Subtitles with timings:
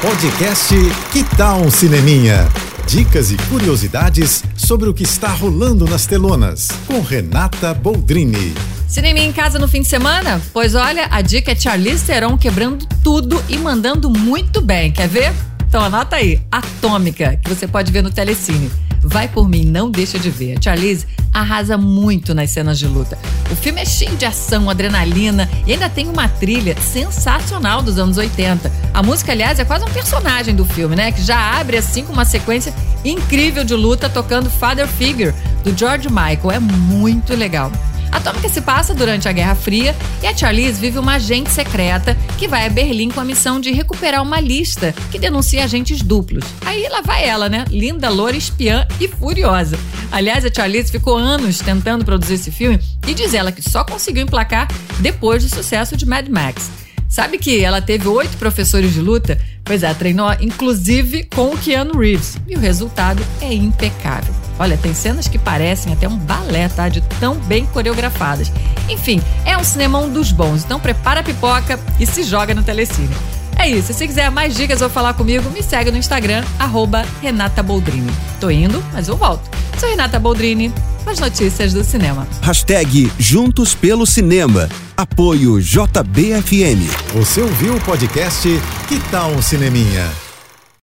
[0.00, 0.72] Podcast
[1.12, 2.48] Que Tal um Cineminha?
[2.86, 8.54] Dicas e curiosidades sobre o que está rolando nas telonas, com Renata Boldrini.
[8.86, 10.40] Cinema em casa no fim de semana?
[10.52, 14.92] Pois olha, a dica é Charlize Theron quebrando tudo e mandando muito bem.
[14.92, 15.32] Quer ver?
[15.68, 18.70] Então anota aí, Atômica, que você pode ver no Telecine.
[19.08, 20.58] Vai por mim, não deixa de ver.
[20.58, 23.18] A Charlize arrasa muito nas cenas de luta.
[23.50, 28.18] O filme é cheio de ação, adrenalina e ainda tem uma trilha sensacional dos anos
[28.18, 28.70] 80.
[28.92, 31.10] A música, aliás, é quase um personagem do filme, né?
[31.10, 35.32] Que já abre assim com uma sequência incrível de luta tocando Father Figure
[35.64, 36.50] do George Michael.
[36.50, 37.72] É muito legal.
[38.10, 42.48] Atômica se passa durante a Guerra Fria e a Charlize vive uma agente secreta que
[42.48, 46.44] vai a Berlim com a missão de recuperar uma lista que denuncia agentes duplos.
[46.64, 47.64] Aí lá vai ela, né?
[47.70, 49.78] Linda, loura, espiã e furiosa.
[50.10, 54.22] Aliás, a Charlize ficou anos tentando produzir esse filme e diz ela que só conseguiu
[54.22, 54.68] emplacar
[55.00, 56.70] depois do sucesso de Mad Max.
[57.08, 59.40] Sabe que ela teve oito professores de luta?
[59.64, 64.37] Pois é, treinou inclusive com o Keanu Reeves e o resultado é impecável.
[64.58, 66.88] Olha, tem cenas que parecem até um balé, tá?
[66.88, 68.50] De tão bem coreografadas.
[68.88, 73.14] Enfim, é um cinemão dos bons, então prepara a pipoca e se joga no Telecine.
[73.58, 77.62] É isso, se quiser mais dicas ou falar comigo, me segue no Instagram, arroba Renata
[77.62, 78.10] Boldrini.
[78.40, 79.50] Tô indo, mas eu volto.
[79.78, 80.72] Sou Renata Boldrini,
[81.04, 82.26] com as notícias do cinema.
[82.40, 84.68] Hashtag Juntos pelo Cinema.
[84.96, 86.86] Apoio JBFM.
[87.14, 88.48] Você ouviu o podcast
[88.88, 90.27] Que Tal um Cineminha?